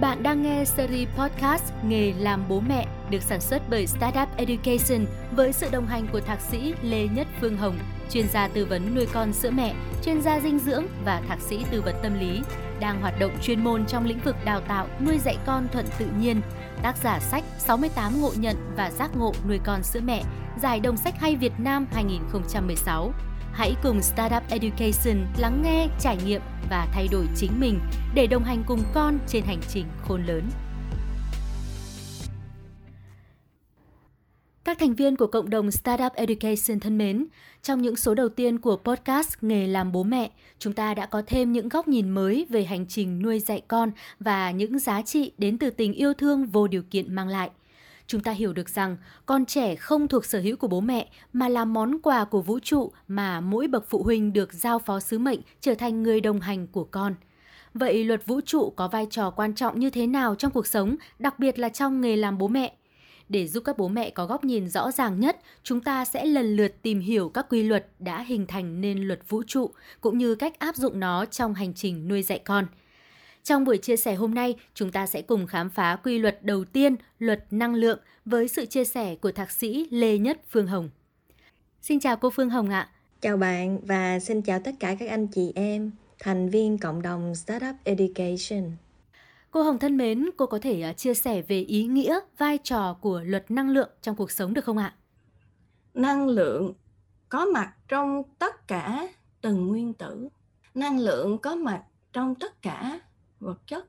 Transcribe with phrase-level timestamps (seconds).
[0.00, 5.06] Bạn đang nghe series podcast Nghề làm bố mẹ được sản xuất bởi Startup Education
[5.32, 7.78] với sự đồng hành của thạc sĩ Lê Nhất Phương Hồng,
[8.10, 9.74] chuyên gia tư vấn nuôi con sữa mẹ,
[10.04, 12.42] chuyên gia dinh dưỡng và thạc sĩ tư vấn tâm lý,
[12.80, 16.06] đang hoạt động chuyên môn trong lĩnh vực đào tạo nuôi dạy con thuận tự
[16.20, 16.40] nhiên.
[16.82, 20.22] Tác giả sách 68 ngộ nhận và giác ngộ nuôi con sữa mẹ,
[20.62, 23.12] giải đồng sách hay Việt Nam 2016.
[23.52, 26.40] Hãy cùng Startup Education lắng nghe, trải nghiệm
[26.70, 27.80] và thay đổi chính mình
[28.14, 30.42] để đồng hành cùng con trên hành trình khôn lớn.
[34.64, 37.26] Các thành viên của cộng đồng Startup Education thân mến,
[37.62, 41.22] trong những số đầu tiên của podcast Nghề làm bố mẹ, chúng ta đã có
[41.26, 45.32] thêm những góc nhìn mới về hành trình nuôi dạy con và những giá trị
[45.38, 47.50] đến từ tình yêu thương vô điều kiện mang lại
[48.10, 48.96] chúng ta hiểu được rằng
[49.26, 52.58] con trẻ không thuộc sở hữu của bố mẹ mà là món quà của vũ
[52.58, 56.40] trụ mà mỗi bậc phụ huynh được giao phó sứ mệnh trở thành người đồng
[56.40, 57.14] hành của con.
[57.74, 60.96] Vậy luật vũ trụ có vai trò quan trọng như thế nào trong cuộc sống,
[61.18, 62.74] đặc biệt là trong nghề làm bố mẹ?
[63.28, 66.56] Để giúp các bố mẹ có góc nhìn rõ ràng nhất, chúng ta sẽ lần
[66.56, 70.34] lượt tìm hiểu các quy luật đã hình thành nên luật vũ trụ cũng như
[70.34, 72.66] cách áp dụng nó trong hành trình nuôi dạy con.
[73.42, 76.64] Trong buổi chia sẻ hôm nay, chúng ta sẽ cùng khám phá quy luật đầu
[76.64, 80.90] tiên, luật năng lượng với sự chia sẻ của thạc sĩ Lê Nhất Phương Hồng.
[81.82, 82.88] Xin chào cô Phương Hồng ạ.
[83.20, 87.34] Chào bạn và xin chào tất cả các anh chị em, thành viên cộng đồng
[87.34, 88.72] Startup Education.
[89.50, 92.96] Cô Hồng thân mến, cô có thể à, chia sẻ về ý nghĩa, vai trò
[93.00, 94.94] của luật năng lượng trong cuộc sống được không ạ?
[95.94, 96.72] Năng lượng
[97.28, 99.08] có mặt trong tất cả
[99.40, 100.28] từng nguyên tử.
[100.74, 103.00] Năng lượng có mặt trong tất cả
[103.40, 103.86] vật chất.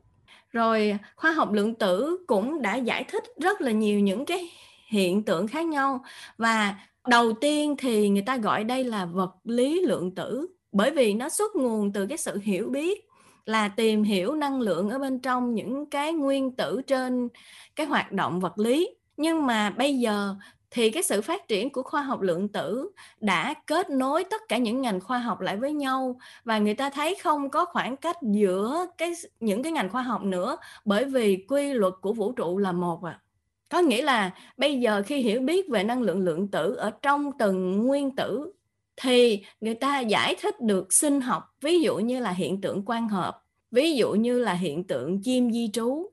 [0.52, 4.50] Rồi, khoa học lượng tử cũng đã giải thích rất là nhiều những cái
[4.88, 6.04] hiện tượng khác nhau.
[6.38, 6.76] Và
[7.08, 11.30] đầu tiên thì người ta gọi đây là vật lý lượng tử, bởi vì nó
[11.30, 13.08] xuất nguồn từ cái sự hiểu biết,
[13.46, 17.28] là tìm hiểu năng lượng ở bên trong những cái nguyên tử trên
[17.76, 18.96] cái hoạt động vật lý.
[19.18, 20.36] Nhưng mà bây giờ
[20.72, 24.58] thì cái sự phát triển của khoa học lượng tử đã kết nối tất cả
[24.58, 28.18] những ngành khoa học lại với nhau và người ta thấy không có khoảng cách
[28.22, 32.58] giữa cái những cái ngành khoa học nữa bởi vì quy luật của vũ trụ
[32.58, 33.20] là một à
[33.70, 37.32] có nghĩa là bây giờ khi hiểu biết về năng lượng lượng tử ở trong
[37.40, 38.54] từng nguyên tử
[38.98, 43.10] thì người ta giải thích được sinh học, ví dụ như là hiện tượng quang
[43.10, 46.10] hợp, ví dụ như là hiện tượng chim di trú,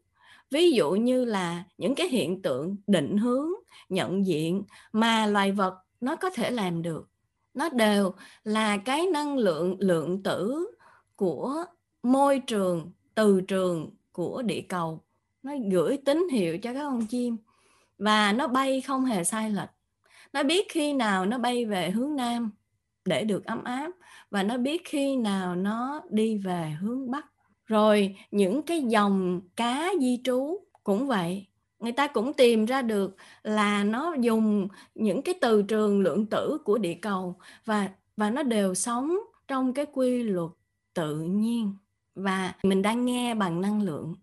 [0.50, 3.48] ví dụ như là những cái hiện tượng định hướng
[3.88, 4.62] nhận diện
[4.92, 7.10] mà loài vật nó có thể làm được.
[7.54, 8.12] Nó đều
[8.44, 10.70] là cái năng lượng lượng tử
[11.16, 11.64] của
[12.02, 15.04] môi trường, từ trường của địa cầu.
[15.42, 17.36] Nó gửi tín hiệu cho các con chim
[17.98, 19.70] và nó bay không hề sai lệch.
[20.32, 22.50] Nó biết khi nào nó bay về hướng nam
[23.04, 23.90] để được ấm áp
[24.30, 27.26] và nó biết khi nào nó đi về hướng bắc.
[27.66, 31.47] Rồi những cái dòng cá di trú cũng vậy
[31.80, 36.58] người ta cũng tìm ra được là nó dùng những cái từ trường lượng tử
[36.64, 39.18] của địa cầu và và nó đều sống
[39.48, 40.50] trong cái quy luật
[40.94, 41.74] tự nhiên.
[42.14, 44.14] Và mình đang nghe bằng năng lượng.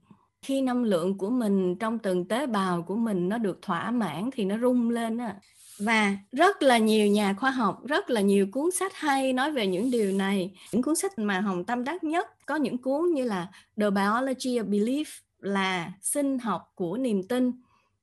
[0.42, 4.30] Khi năng lượng của mình trong từng tế bào của mình nó được thỏa mãn
[4.34, 5.36] thì nó rung lên á.
[5.80, 9.68] Và rất là nhiều nhà khoa học, rất là nhiều cuốn sách hay nói về
[9.68, 10.58] những điều này.
[10.72, 14.60] Những cuốn sách mà hồng tâm đắc nhất có những cuốn như là The Biology
[14.60, 15.06] of Belief
[15.46, 17.52] là sinh học của niềm tin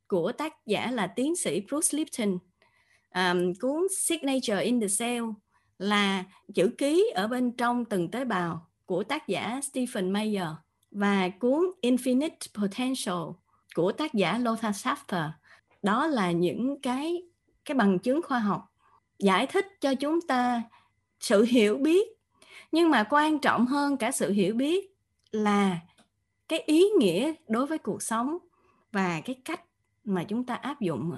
[0.06, 2.38] của tác giả là tiến sĩ Bruce Lipton.
[3.14, 5.24] Um, cuốn Signature in the Cell
[5.78, 10.48] là chữ ký ở bên trong từng tế bào của tác giả Stephen Mayer
[10.90, 13.36] và cuốn Infinite Potential
[13.74, 15.30] của tác giả Lothar Safter
[15.82, 17.22] đó là những cái
[17.64, 18.72] cái bằng chứng khoa học
[19.18, 20.62] giải thích cho chúng ta
[21.20, 22.08] sự hiểu biết.
[22.72, 24.96] Nhưng mà quan trọng hơn cả sự hiểu biết
[25.30, 25.78] là
[26.52, 28.38] cái ý nghĩa đối với cuộc sống
[28.92, 29.60] và cái cách
[30.04, 31.12] mà chúng ta áp dụng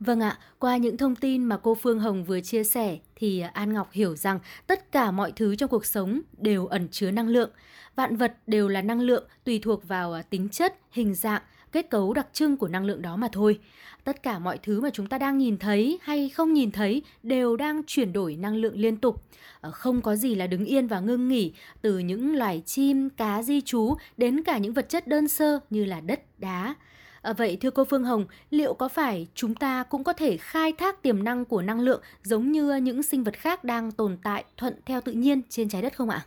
[0.00, 3.72] Vâng ạ, qua những thông tin mà cô Phương Hồng vừa chia sẻ thì An
[3.72, 7.50] Ngọc hiểu rằng tất cả mọi thứ trong cuộc sống đều ẩn chứa năng lượng.
[7.96, 11.42] Vạn vật đều là năng lượng tùy thuộc vào à, tính chất, hình dạng,
[11.72, 13.58] kết cấu đặc trưng của năng lượng đó mà thôi.
[14.04, 17.56] Tất cả mọi thứ mà chúng ta đang nhìn thấy hay không nhìn thấy đều
[17.56, 19.22] đang chuyển đổi năng lượng liên tục.
[19.60, 23.42] Ờ, không có gì là đứng yên và ngưng nghỉ, từ những loài chim, cá
[23.42, 26.74] di trú đến cả những vật chất đơn sơ như là đất, đá.
[27.22, 30.72] À, vậy thưa cô Phương Hồng, liệu có phải chúng ta cũng có thể khai
[30.72, 34.44] thác tiềm năng của năng lượng giống như những sinh vật khác đang tồn tại
[34.56, 36.26] thuận theo tự nhiên trên trái đất không ạ?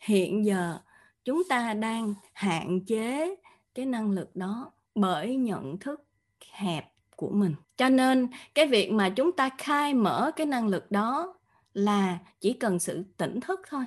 [0.00, 0.78] Hiện giờ
[1.24, 3.34] chúng ta đang hạn chế
[3.74, 6.04] cái năng lực đó bởi nhận thức
[6.50, 7.54] hẹp của mình.
[7.76, 11.34] Cho nên cái việc mà chúng ta khai mở cái năng lực đó
[11.72, 13.84] là chỉ cần sự tỉnh thức thôi.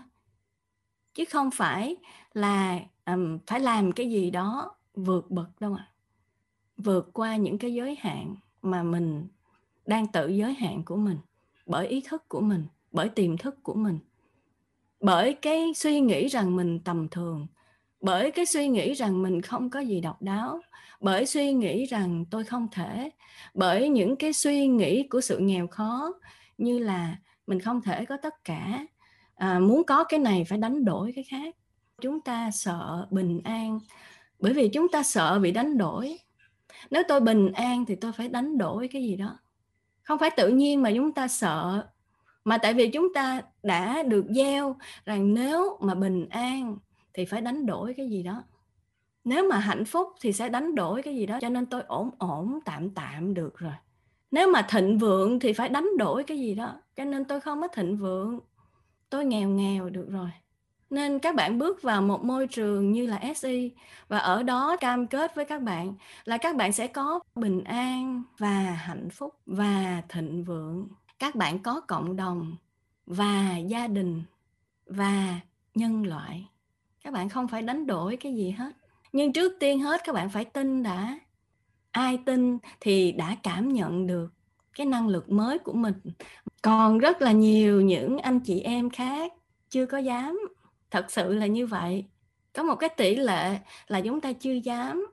[1.13, 1.95] Chứ không phải
[2.33, 5.87] là um, phải làm cái gì đó vượt bậc đâu ạ.
[5.87, 5.91] À.
[6.77, 9.27] vượt qua những cái giới hạn mà mình
[9.85, 11.17] đang tự giới hạn của mình
[11.65, 13.99] bởi ý thức của mình bởi tiềm thức của mình.
[14.99, 17.47] Bởi cái suy nghĩ rằng mình tầm thường
[18.01, 20.59] bởi cái suy nghĩ rằng mình không có gì độc đáo
[20.99, 23.09] bởi suy nghĩ rằng tôi không thể
[23.53, 26.13] bởi những cái suy nghĩ của sự nghèo khó
[26.57, 27.15] như là
[27.47, 28.85] mình không thể có tất cả.
[29.35, 31.55] À, muốn có cái này phải đánh đổi cái khác.
[32.01, 33.79] Chúng ta sợ bình an
[34.39, 36.19] bởi vì chúng ta sợ bị đánh đổi.
[36.91, 39.39] Nếu tôi bình an thì tôi phải đánh đổi cái gì đó.
[40.03, 41.87] Không phải tự nhiên mà chúng ta sợ
[42.45, 44.75] mà tại vì chúng ta đã được gieo
[45.05, 46.77] rằng nếu mà bình an
[47.13, 48.43] thì phải đánh đổi cái gì đó.
[49.23, 52.09] Nếu mà hạnh phúc thì sẽ đánh đổi cái gì đó, cho nên tôi ổn
[52.17, 53.73] ổn, tạm tạm được rồi.
[54.31, 57.61] Nếu mà thịnh vượng thì phải đánh đổi cái gì đó, cho nên tôi không
[57.61, 58.39] có thịnh vượng.
[59.09, 60.29] Tôi nghèo nghèo được rồi.
[60.89, 63.71] Nên các bạn bước vào một môi trường như là SI
[64.07, 65.93] và ở đó cam kết với các bạn
[66.23, 70.87] là các bạn sẽ có bình an và hạnh phúc và thịnh vượng.
[71.19, 72.55] Các bạn có cộng đồng
[73.05, 74.23] và gia đình
[74.85, 75.39] và
[75.75, 76.47] nhân loại
[77.03, 78.71] các bạn không phải đánh đổi cái gì hết.
[79.13, 81.19] Nhưng trước tiên hết, các bạn phải tin đã.
[81.91, 84.33] Ai tin thì đã cảm nhận được
[84.75, 85.93] cái năng lực mới của mình.
[86.61, 89.33] Còn rất là nhiều những anh chị em khác
[89.69, 90.39] chưa có dám.
[90.91, 92.05] Thật sự là như vậy.
[92.53, 95.07] Có một cái tỷ lệ là chúng ta chưa dám.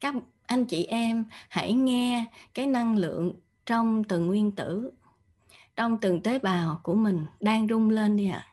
[0.00, 0.14] Các
[0.46, 2.24] anh chị em hãy nghe
[2.54, 3.32] cái năng lượng
[3.66, 4.90] trong từng nguyên tử,
[5.76, 8.46] trong từng tế bào của mình đang rung lên đi ạ.
[8.48, 8.52] À.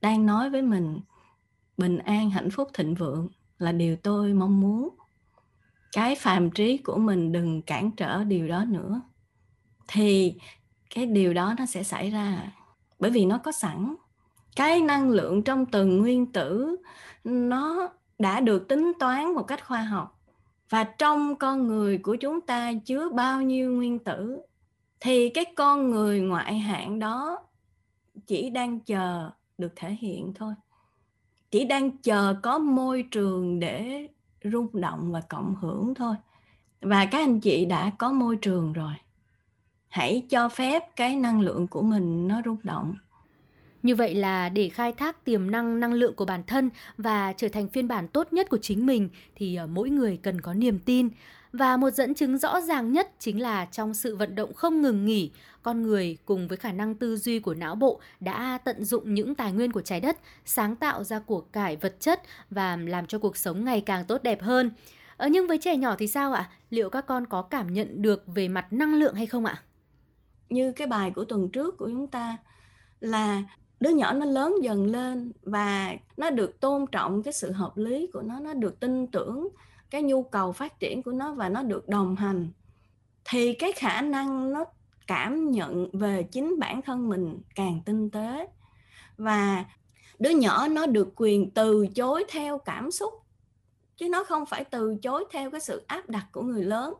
[0.00, 1.00] đang nói với mình
[1.78, 3.28] bình an, hạnh phúc, thịnh vượng
[3.58, 4.88] là điều tôi mong muốn.
[5.92, 9.00] Cái phàm trí của mình đừng cản trở điều đó nữa.
[9.88, 10.34] Thì
[10.94, 12.52] cái điều đó nó sẽ xảy ra
[12.98, 13.94] bởi vì nó có sẵn.
[14.56, 16.76] Cái năng lượng trong từng nguyên tử
[17.24, 17.88] nó
[18.18, 20.20] đã được tính toán một cách khoa học
[20.70, 24.40] và trong con người của chúng ta chứa bao nhiêu nguyên tử,
[25.00, 27.38] thì cái con người ngoại hạng đó
[28.26, 30.54] chỉ đang chờ được thể hiện thôi
[31.50, 34.06] chỉ đang chờ có môi trường để
[34.44, 36.14] rung động và cộng hưởng thôi.
[36.80, 38.92] Và các anh chị đã có môi trường rồi.
[39.88, 42.94] Hãy cho phép cái năng lượng của mình nó rung động.
[43.82, 47.48] Như vậy là để khai thác tiềm năng năng lượng của bản thân và trở
[47.48, 50.78] thành phiên bản tốt nhất của chính mình, thì ờ, mỗi người cần có niềm
[50.78, 51.08] tin
[51.52, 55.04] và một dẫn chứng rõ ràng nhất chính là trong sự vận động không ngừng
[55.04, 55.30] nghỉ,
[55.62, 59.34] con người cùng với khả năng tư duy của não bộ đã tận dụng những
[59.34, 63.18] tài nguyên của trái đất, sáng tạo ra của cải vật chất và làm cho
[63.18, 64.70] cuộc sống ngày càng tốt đẹp hơn.
[65.16, 66.50] Ờ, nhưng với trẻ nhỏ thì sao ạ?
[66.70, 69.62] Liệu các con có cảm nhận được về mặt năng lượng hay không ạ?
[70.48, 72.36] Như cái bài của tuần trước của chúng ta
[73.00, 73.42] là
[73.80, 78.06] đứa nhỏ nó lớn dần lên và nó được tôn trọng cái sự hợp lý
[78.12, 79.48] của nó nó được tin tưởng
[79.90, 82.48] cái nhu cầu phát triển của nó và nó được đồng hành,
[83.24, 84.64] thì cái khả năng nó
[85.06, 88.48] cảm nhận về chính bản thân mình càng tinh tế.
[89.16, 89.64] Và
[90.18, 93.12] đứa nhỏ nó được quyền từ chối theo cảm xúc,
[93.96, 96.94] chứ nó không phải từ chối theo cái sự áp đặt của người lớn.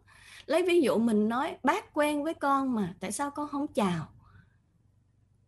[0.46, 4.08] Lấy ví dụ mình nói, bác quen với con mà, tại sao con không chào?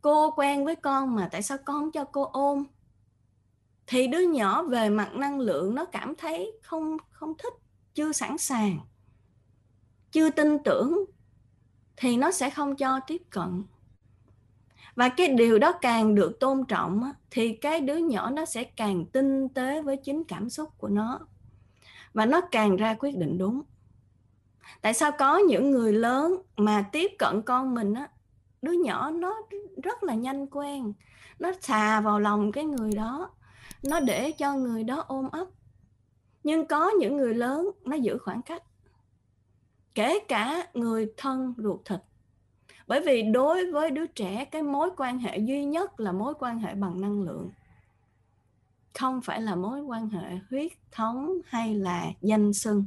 [0.01, 2.65] Cô quen với con mà, tại sao con không cho cô ôm?
[3.91, 7.53] Thì đứa nhỏ về mặt năng lượng nó cảm thấy không không thích,
[7.94, 8.79] chưa sẵn sàng,
[10.13, 11.05] chưa tin tưởng,
[11.97, 13.65] thì nó sẽ không cho tiếp cận.
[14.94, 19.06] Và cái điều đó càng được tôn trọng thì cái đứa nhỏ nó sẽ càng
[19.06, 21.20] tinh tế với chính cảm xúc của nó.
[22.15, 23.63] Và nó càng ra quyết định đúng.
[24.81, 28.09] Tại sao có những người lớn mà tiếp cận con mình á,
[28.63, 29.37] đứa nhỏ nó
[29.82, 30.93] rất là nhanh quen,
[31.39, 33.31] nó xà vào lòng cái người đó
[33.82, 35.46] nó để cho người đó ôm ấp.
[36.44, 38.63] Nhưng có những người lớn, nó giữ khoảng cách.
[39.94, 42.01] Kể cả người thân ruột thịt.
[42.87, 46.58] Bởi vì đối với đứa trẻ, cái mối quan hệ duy nhất là mối quan
[46.58, 47.51] hệ bằng năng lượng.
[48.99, 52.84] Không phải là mối quan hệ huyết thống hay là danh xưng.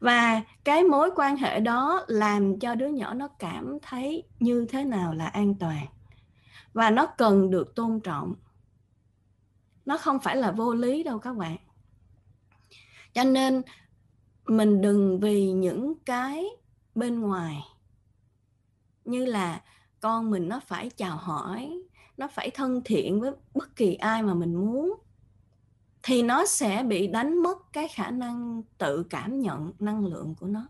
[0.00, 4.84] Và cái mối quan hệ đó làm cho đứa nhỏ nó cảm thấy như thế
[4.84, 5.86] nào là an toàn.
[6.72, 8.34] Và nó cần được tôn trọng
[9.90, 11.56] nó không phải là vô lý đâu các bạn.
[13.12, 13.62] Cho nên
[14.46, 16.44] mình đừng vì những cái
[16.94, 17.62] bên ngoài
[19.04, 19.62] như là
[20.00, 21.82] con mình nó phải chào hỏi
[22.16, 24.94] nó phải thân thiện với bất kỳ ai mà mình muốn
[26.02, 30.46] thì nó sẽ bị đánh mất cái khả năng tự cảm nhận năng lượng của
[30.46, 30.68] nó.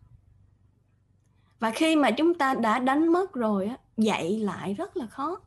[1.58, 5.40] Và khi mà chúng ta đã đánh mất rồi á dạy lại rất là khó.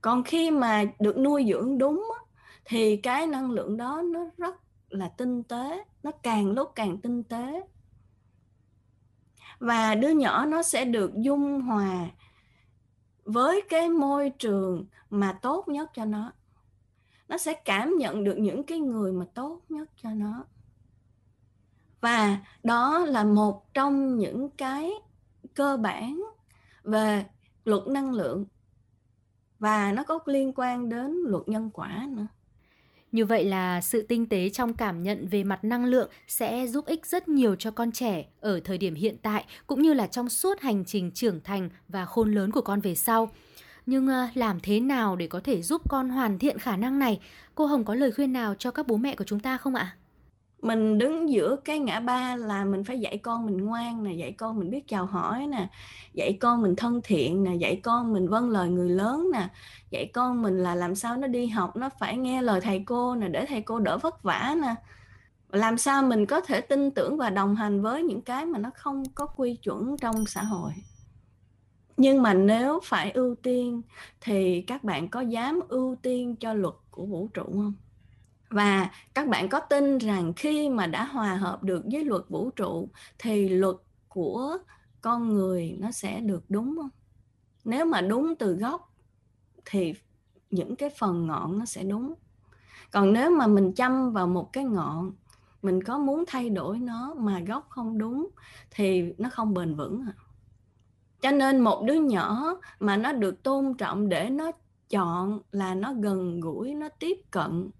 [0.00, 2.19] Còn khi mà được nuôi dưỡng đúng á,
[2.64, 4.54] thì cái năng lượng đó nó rất
[4.88, 7.62] là tinh tế, nó càng lúc càng tinh tế.
[9.58, 12.08] Và đứa nhỏ nó sẽ được dung hòa
[13.24, 16.32] với cái môi trường mà tốt nhất cho nó.
[17.28, 20.44] Nó sẽ cảm nhận được những cái người mà tốt nhất cho nó.
[22.00, 24.92] Và đó là một trong những cái
[25.54, 26.22] cơ bản
[26.82, 27.26] về
[27.64, 28.44] luật năng lượng.
[29.58, 32.26] Và nó có liên quan đến luật nhân quả nữa
[33.12, 36.86] như vậy là sự tinh tế trong cảm nhận về mặt năng lượng sẽ giúp
[36.86, 40.28] ích rất nhiều cho con trẻ ở thời điểm hiện tại, cũng như là trong
[40.28, 43.30] suốt hành trình trưởng thành và khôn lớn của con về sau.
[43.86, 47.20] Nhưng ờ, làm thế nào để có thể giúp con hoàn thiện khả năng này?
[47.54, 49.96] Cô Hồng có lời khuyên nào cho các bố mẹ của chúng ta không ạ?
[50.62, 54.32] Mình đứng giữa cái ngã ba là mình phải dạy con mình ngoan nè, dạy
[54.32, 55.68] con mình biết chào hỏi nè,
[56.14, 59.48] dạy con mình thân thiện nè, dạy con mình vâng lời người lớn nè,
[59.90, 63.14] dạy con mình là làm sao nó đi học, nó phải nghe lời thầy cô
[63.14, 64.74] nè, để thầy cô đỡ vất vả nè.
[65.52, 68.70] Làm sao mình có thể tin tưởng và đồng hành với những cái mà nó
[68.74, 70.72] không có quy chuẩn trong xã hội.
[71.96, 73.82] Nhưng mà nếu phải ưu tiên
[74.20, 77.74] thì các bạn có dám ưu tiên cho luật của vũ trụ không?
[78.50, 82.50] Và các bạn có tin rằng khi mà đã hòa hợp được với luật vũ
[82.50, 82.88] trụ
[83.18, 83.76] thì luật
[84.08, 84.58] của
[85.00, 86.90] con người nó sẽ được đúng không?
[87.64, 88.94] Nếu mà đúng từ gốc
[89.64, 89.94] thì
[90.50, 92.14] những cái phần ngọn nó sẽ đúng.
[92.92, 95.12] Còn nếu mà mình chăm vào một cái ngọn,
[95.62, 98.28] mình có muốn thay đổi nó mà gốc không đúng
[98.70, 100.14] thì nó không bền vững à.
[101.20, 104.52] cho nên một đứa nhỏ mà nó được tôn trọng để nó
[104.90, 107.70] chọn là nó gần gũi, nó tiếp cận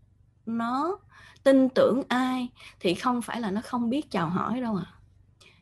[0.58, 0.98] nó
[1.44, 2.48] tin tưởng ai
[2.80, 5.00] thì không phải là nó không biết chào hỏi đâu à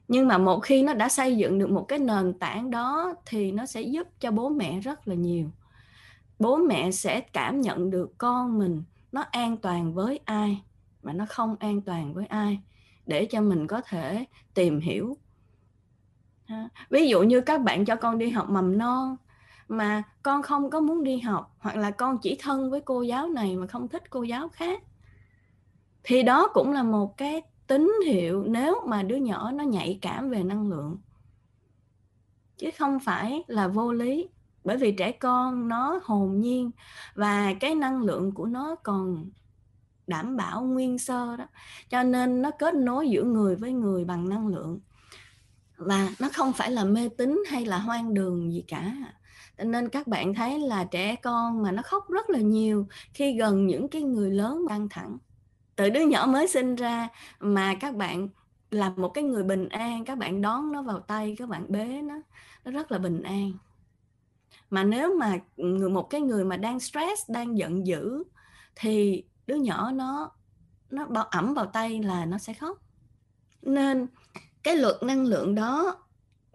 [0.09, 3.52] nhưng mà một khi nó đã xây dựng được một cái nền tảng đó thì
[3.52, 5.50] nó sẽ giúp cho bố mẹ rất là nhiều.
[6.38, 10.62] Bố mẹ sẽ cảm nhận được con mình nó an toàn với ai
[11.02, 12.61] mà nó không an toàn với ai
[13.07, 15.16] để cho mình có thể tìm hiểu.
[16.90, 19.16] Ví dụ như các bạn cho con đi học mầm non
[19.69, 23.29] mà con không có muốn đi học, hoặc là con chỉ thân với cô giáo
[23.29, 24.83] này mà không thích cô giáo khác.
[26.05, 30.31] Thì đó cũng là một cái tín hiệu nếu mà đứa nhỏ nó nhạy cảm
[30.31, 30.99] về năng lượng.
[32.57, 34.29] Chứ không phải là vô lý,
[34.65, 36.71] bởi vì trẻ con nó hồn nhiên
[37.15, 39.31] và cái năng lượng của nó còn
[40.07, 41.47] đảm bảo nguyên sơ đó.
[41.91, 44.81] Cho nên nó kết nối giữa người với người bằng năng lượng.
[45.77, 48.95] Và nó không phải là mê tín hay là hoang đường gì cả
[49.65, 53.67] nên các bạn thấy là trẻ con mà nó khóc rất là nhiều khi gần
[53.67, 55.19] những cái người lớn căng thẳng.
[55.77, 57.09] Từ đứa nhỏ mới sinh ra
[57.41, 58.29] mà các bạn
[58.71, 62.03] là một cái người bình an, các bạn đón nó vào tay, các bạn bế
[62.03, 62.15] nó
[62.65, 63.53] nó rất là bình an.
[64.71, 65.38] Mà nếu mà
[65.91, 68.25] một cái người mà đang stress, đang giận dữ
[68.77, 70.31] thì đứa nhỏ nó
[70.91, 72.79] nó bao, ẩm vào tay là nó sẽ khóc.
[73.62, 74.07] Nên
[74.62, 76.05] cái luật năng lượng đó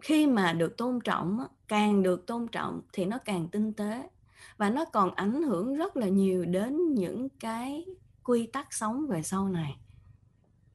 [0.01, 4.09] khi mà được tôn trọng càng được tôn trọng thì nó càng tinh tế
[4.57, 7.85] và nó còn ảnh hưởng rất là nhiều đến những cái
[8.23, 9.77] quy tắc sống về sau này.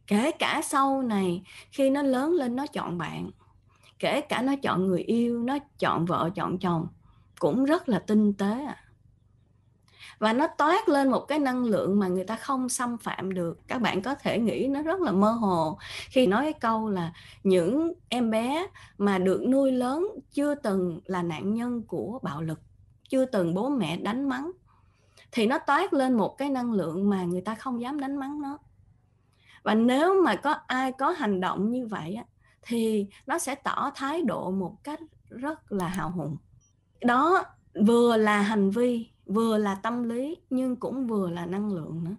[0.07, 3.31] Kể cả sau này khi nó lớn lên nó chọn bạn,
[3.99, 6.87] kể cả nó chọn người yêu, nó chọn vợ, chọn chồng,
[7.39, 8.77] cũng rất là tinh tế à
[10.19, 13.59] và nó toát lên một cái năng lượng mà người ta không xâm phạm được.
[13.69, 15.79] Các bạn có thể nghĩ nó rất là mơ hồ
[16.11, 18.67] khi nói cái câu là những em bé
[18.99, 22.61] mà được nuôi lớn chưa từng là nạn nhân của bạo lực
[23.09, 24.51] chưa từng bố mẹ đánh mắng.
[25.33, 28.41] Thì nó toát lên một cái năng lượng mà người ta không dám đánh mắng
[28.43, 28.59] nó.
[29.63, 32.25] Và nếu mà có ai có hành động như vậy á,
[32.63, 36.37] thì nó sẽ tỏ thái độ một cách rất là hào hùng.
[37.01, 37.45] Đó
[37.87, 42.15] vừa là hành vi vừa là tâm lý nhưng cũng vừa là năng lượng nữa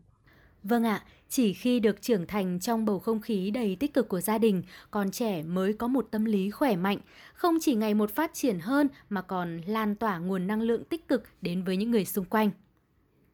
[0.63, 4.21] Vâng ạ, chỉ khi được trưởng thành trong bầu không khí đầy tích cực của
[4.21, 6.97] gia đình, con trẻ mới có một tâm lý khỏe mạnh,
[7.33, 11.07] không chỉ ngày một phát triển hơn mà còn lan tỏa nguồn năng lượng tích
[11.07, 12.51] cực đến với những người xung quanh.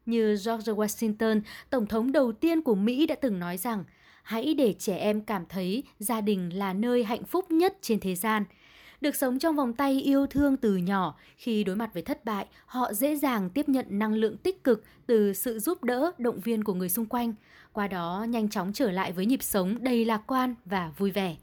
[0.05, 3.84] Như George Washington, tổng thống đầu tiên của Mỹ đã từng nói rằng,
[4.24, 8.15] hãy để trẻ em cảm thấy gia đình là nơi hạnh phúc nhất trên thế
[8.15, 8.44] gian.
[9.05, 12.45] Được sống trong vòng tay yêu thương từ nhỏ, khi đối mặt với thất bại,
[12.65, 16.63] họ dễ dàng tiếp nhận năng lượng tích cực từ sự giúp đỡ, động viên
[16.63, 17.33] của người xung quanh,
[17.74, 21.35] qua đó nhanh chóng trở lại với nhịp sống đầy lạc quan và vui vẻ.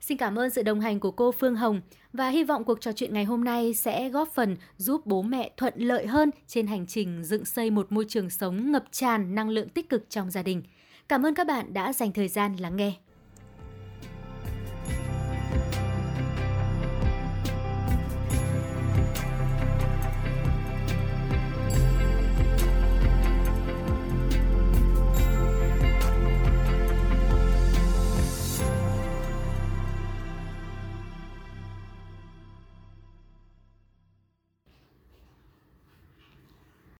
[0.00, 1.80] Xin cảm ơn sự đồng hành của cô Phương Hồng
[2.12, 5.50] và hy vọng cuộc trò chuyện ngày hôm nay sẽ góp phần giúp bố mẹ
[5.56, 9.50] thuận lợi hơn trên hành trình dựng xây một môi trường sống ngập tràn năng
[9.50, 10.62] lượng tích cực trong gia đình.
[11.08, 12.92] Cảm ơn các bạn đã dành thời gian lắng nghe.